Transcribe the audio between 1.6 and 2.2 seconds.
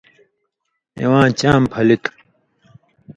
پھلیۡ تُھو